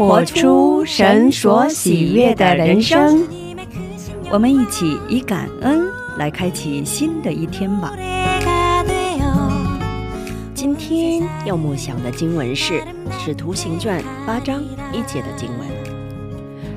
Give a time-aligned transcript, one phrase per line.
[0.00, 3.22] 活出神所喜悦的人生。
[4.30, 7.92] 我们一起以感恩来开启新的一天吧。
[10.54, 12.80] 今天要默想的经文是
[13.22, 15.68] 《使徒行传》八章一节的经文。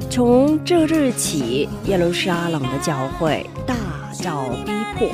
[0.09, 3.73] 从这日起，耶路撒冷的教会大
[4.11, 5.09] 遭逼迫，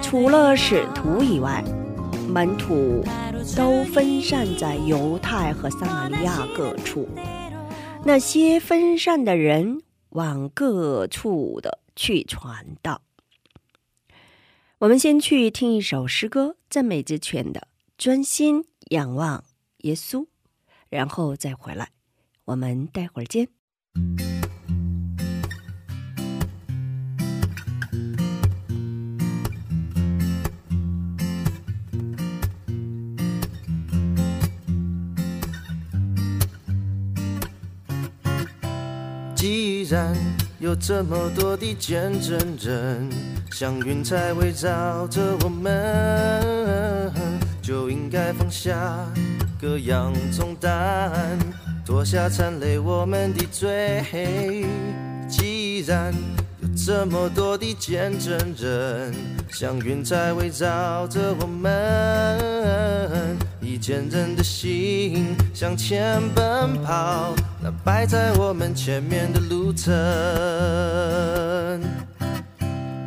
[0.00, 1.62] 除了使徒以外，
[2.26, 3.04] 门徒
[3.54, 7.06] 都分散在犹太和撒玛利亚各处。
[8.06, 13.00] 那些分散的人往各处的去传道。
[14.80, 17.60] 我们先去听一首诗歌，赞美之泉的
[17.96, 19.42] 《专心仰望
[19.78, 20.20] 耶稣》，
[20.90, 21.92] 然后再回来。
[22.44, 23.48] 我们待会儿见。
[39.94, 40.12] 然
[40.58, 43.08] 有这么多的见证人，
[43.52, 47.12] 像云彩围绕着我们，
[47.62, 48.74] 就应该放下
[49.60, 51.38] 各样重担，
[51.86, 54.66] 脱下缠累我们的罪。
[55.28, 56.12] 既然
[56.60, 59.14] 有这么多的见证人，
[59.48, 61.70] 像云彩围绕着我们，
[63.86, 69.92] 坚韧的心向前奔跑，那摆在我们前面的路程。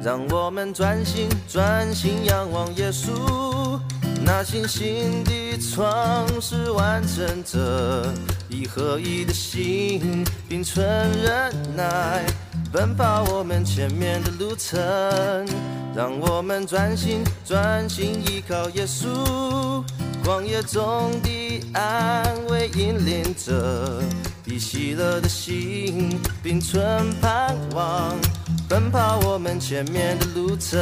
[0.03, 3.79] 让我们专心专心仰望耶稣，
[4.23, 8.13] 那信心的创始完成者，
[8.47, 10.85] 以合一的心，并存
[11.23, 12.23] 忍耐，
[12.71, 14.77] 奔跑我们前面的路程。
[15.95, 19.83] 让我们专心专心依靠耶稣，
[20.27, 24.03] 旷野中的安慰引领着，
[24.43, 28.13] 以喜乐的心，并存盼望，
[28.67, 30.77] 奔跑我们前面的路程。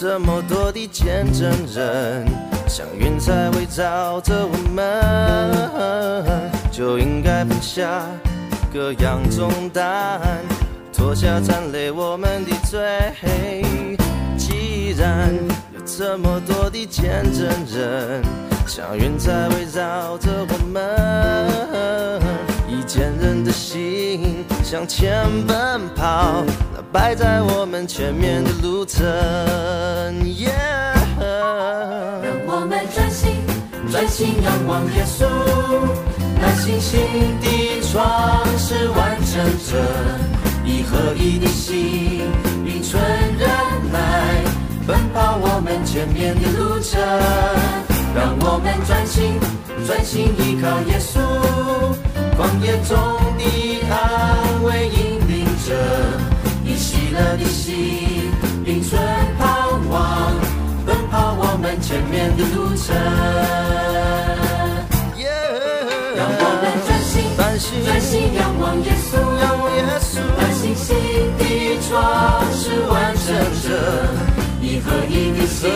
[0.00, 2.24] 这么多的见证人，
[2.68, 8.06] 像云彩围绕着我们，就应该放下
[8.72, 10.20] 各样重担，
[10.92, 12.80] 脱下缠累我们的罪。
[14.36, 15.34] 既然
[15.74, 18.22] 有这么多的见证人，
[18.68, 22.22] 像云彩围绕着我们，
[22.68, 29.02] 以坚韧的心向前奔跑，那摆在我们前面的路程。
[30.22, 30.94] Yeah
[32.22, 33.36] 让我们专心
[33.90, 35.26] 专心仰望耶稣，
[36.40, 37.00] 那信心
[37.40, 39.82] 的创始完成者，
[40.64, 42.30] 以合一的心，
[42.64, 43.02] 并存
[43.38, 43.48] 忍
[43.90, 44.44] 耐，
[44.86, 47.00] 奔跑我们前面的路程。
[48.14, 49.38] 让我们专心
[49.86, 51.20] 专心依靠耶稣，
[52.38, 52.96] 旷野中
[53.36, 53.42] 的
[53.90, 55.74] 安慰引领者，
[56.62, 58.30] 你喜乐的心，
[58.64, 58.96] 并存
[59.36, 59.44] 盼
[59.90, 60.32] 望。
[60.86, 62.94] 奔跑我们前面的路程，
[66.14, 70.94] 让我们专心专心仰望耶稣，仰望耶稣那信心
[71.38, 71.42] 的
[71.88, 71.90] 创
[72.54, 73.34] 始完成
[73.66, 73.66] 者，
[74.62, 75.68] 一合一的心，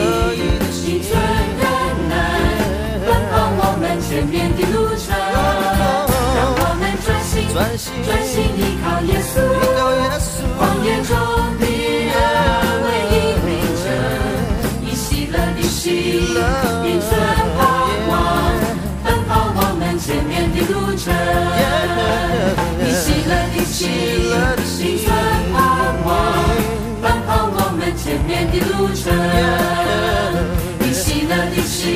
[0.87, 1.11] 以存
[1.59, 1.61] 忍
[2.09, 2.15] 耐，
[3.05, 4.62] 奔跑我们前面的
[7.73, 11.17] 专心专心依靠耶稣，依靠耶稣旷野中
[11.59, 11.65] 的
[12.13, 12.21] 安
[12.85, 13.17] 慰引
[13.49, 13.85] 领者，
[14.85, 15.89] 以喜乐的心，
[16.85, 17.09] 并存
[17.57, 17.65] 盼
[18.11, 18.13] 望，
[19.03, 21.09] 奔跑我们前面的路程。
[22.85, 23.89] 以喜乐的心，
[24.79, 25.09] 并存
[25.55, 25.57] 盼
[26.05, 26.13] 望，
[27.01, 29.03] 奔跑我们前面的路程。
[30.85, 31.89] 以喜乐的心，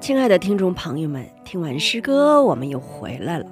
[0.00, 3.44] 亲爱的听众朋友们，听完诗歌，我们又回来了。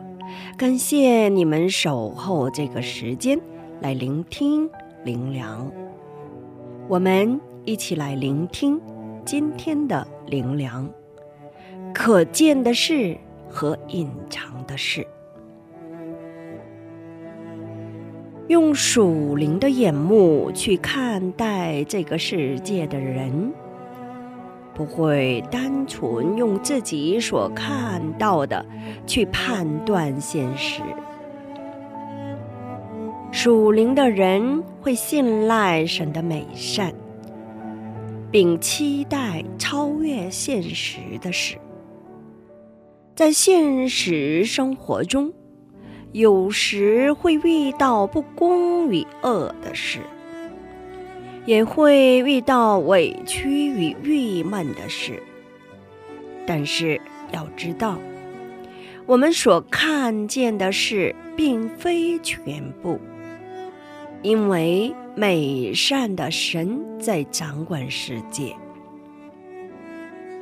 [0.57, 3.39] 感谢你们守候这个时间
[3.81, 4.71] 来聆听
[5.05, 5.71] 灵粮。
[6.89, 8.81] 我们一起来聆听
[9.25, 10.89] 今天的灵粮。
[11.93, 13.19] 可见的事
[13.51, 15.05] 和隐藏的事，
[18.47, 23.53] 用属灵的眼目去看待这个世界的人。
[24.77, 28.63] 不会单纯用自己所看到的
[29.07, 30.83] 去判断现实。
[33.33, 36.93] 属灵的人会信赖神的美善，
[38.31, 41.57] 并期待超越现实的事。
[43.15, 45.33] 在现实生活中，
[46.13, 50.01] 有时会遇到不公与恶的事。
[51.47, 55.23] 也会遇到委屈与郁闷的事，
[56.45, 57.01] 但是
[57.33, 57.99] 要知道，
[59.07, 62.99] 我们所看见的事并非全部，
[64.23, 68.57] 因为美善的神在掌管世界，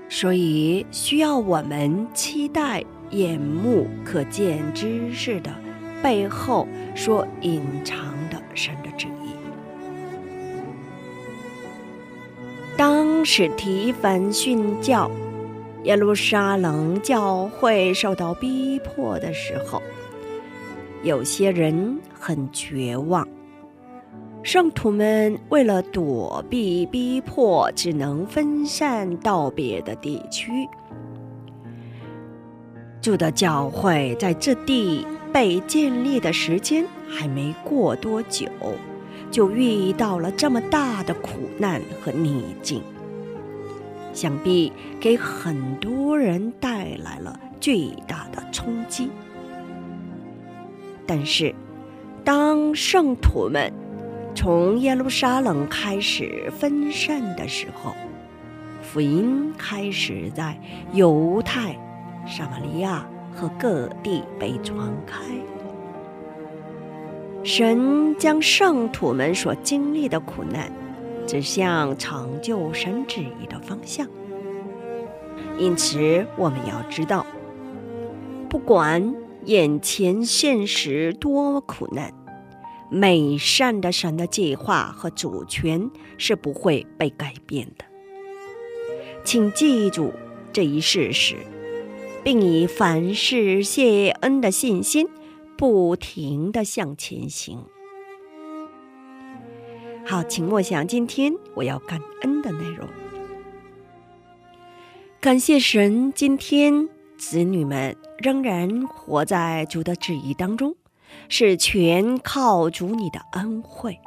[0.09, 5.55] 所以需要我们期待眼目可见之事的
[6.03, 7.99] 背后所隐藏
[8.31, 9.35] 的神的旨意。
[13.25, 15.11] 使提凡训教
[15.85, 19.83] 耶路撒冷教会受到逼迫的时候，
[21.03, 23.27] 有些人很绝望。
[24.43, 30.69] 圣徒们为了躲避逼迫，只能分散到别的地区。
[33.01, 38.47] 主的教会在这地被建立的时间还没过多久。
[39.31, 42.81] 就遇到了这么大的苦难和逆境，
[44.15, 49.11] 想必给很多人带来了巨大的冲击。
[51.07, 51.55] 但是，
[52.25, 53.71] 当圣徒们
[54.35, 57.95] 从耶路撒冷开始分散的时候，
[58.81, 60.59] 福音开始在
[60.93, 61.77] 犹太、
[62.27, 65.21] 撒玛利亚和各地被传开。
[67.43, 70.73] 神将圣徒们所经历的苦难
[71.27, 74.07] 指向成就神旨意的方向，
[75.59, 77.27] 因此我们要知道，
[78.49, 82.13] 不管眼前现实多苦难，
[82.91, 87.85] 美善的神的计划和主权是不会被改变的。
[89.25, 90.13] 请记住
[90.53, 91.37] 这一事实，
[92.23, 95.09] 并以凡事谢恩的信心。
[95.57, 97.61] 不停的向前行。
[100.07, 102.87] 好，请默想今天我要感恩的内容。
[105.19, 110.77] 感谢神，今天子女们仍然活在主的旨意当中，
[111.31, 113.99] 是全靠主你的恩惠。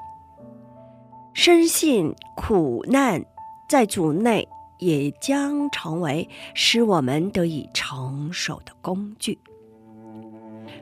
[1.33, 3.25] 深信苦难
[3.67, 9.39] 在主内也将成为使我们得以成熟的工具。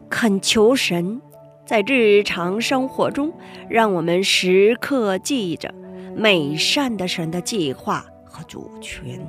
[0.09, 1.21] 恳求神，
[1.65, 3.33] 在日常生活中，
[3.67, 5.73] 让我们时刻记着
[6.15, 9.19] 美善的神的计划和主权，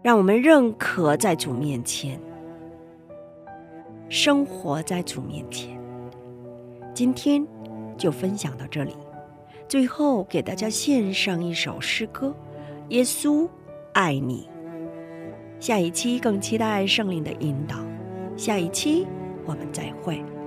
[0.00, 2.20] 让我们认可在主面前，
[4.08, 5.76] 生活在主面前。
[6.94, 7.44] 今天
[7.96, 8.96] 就分享到这里，
[9.66, 12.32] 最后给大家献上一首诗歌：
[12.90, 13.48] 耶稣
[13.92, 14.48] 爱你。
[15.58, 17.76] 下一期更期待圣灵的引导。
[18.36, 19.06] 下一期
[19.50, 20.39] 我们再会。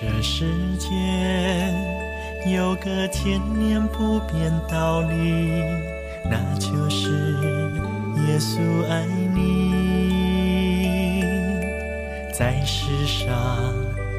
[0.00, 0.46] 这世
[0.78, 1.74] 间
[2.50, 5.52] 有个千年不变道理，
[6.24, 7.10] 那就是
[8.26, 9.04] 耶稣爱
[9.34, 11.22] 你。
[12.32, 13.74] 在世上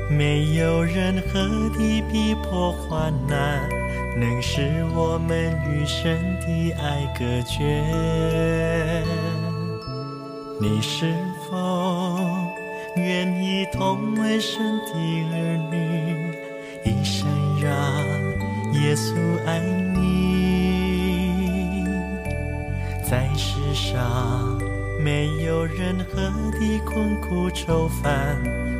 [0.07, 1.39] 没有任何
[1.75, 1.79] 的
[2.11, 3.67] 逼迫患难，
[4.15, 7.81] 能使我们与神的爱隔绝。
[10.59, 11.11] 你是
[11.49, 12.19] 否
[12.97, 14.93] 愿意同为神的
[15.33, 15.50] 儿
[18.91, 19.61] 耶稣爱
[19.93, 20.75] 你？
[23.09, 24.59] 在世上
[24.99, 26.21] 没有任何
[26.51, 28.37] 的困苦愁烦，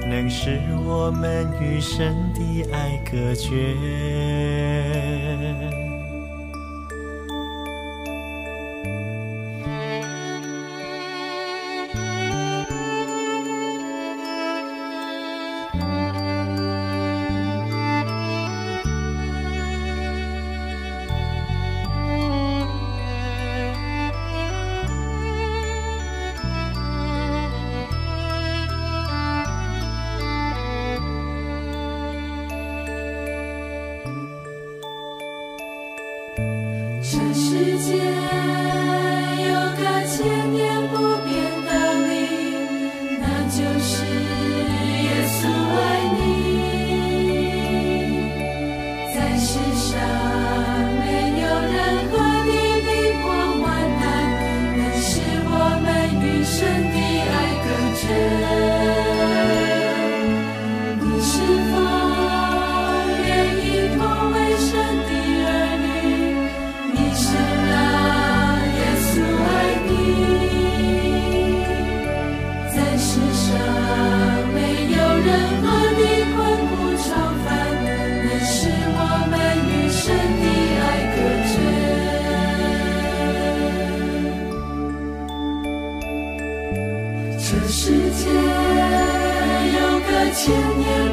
[0.10, 3.74] 能使我们与神的爱隔绝。
[90.44, 91.11] 千年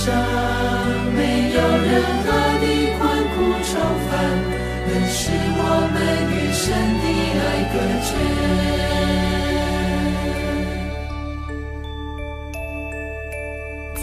[0.00, 0.14] 世上
[1.14, 1.20] 没
[1.52, 1.92] 有任
[2.24, 2.26] 何
[2.58, 2.64] 的
[2.96, 3.00] 困
[3.34, 3.70] 苦愁
[4.08, 4.10] 烦
[4.88, 5.20] 能使
[5.58, 5.96] 我们
[6.32, 6.64] 与神
[7.02, 7.04] 的
[7.36, 7.74] 爱隔
[8.06, 8.10] 绝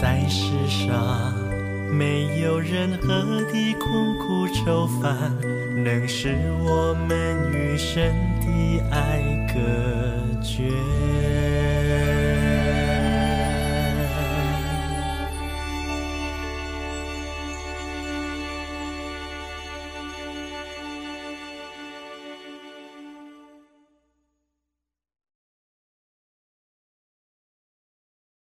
[0.28, 0.38] 世
[0.68, 0.86] 上
[1.90, 2.00] 没
[2.42, 3.06] 有任何
[3.50, 5.36] 的困苦愁烦
[5.82, 8.46] 能使我们与神的
[8.92, 9.20] 爱
[9.52, 9.58] 隔
[10.40, 10.70] 绝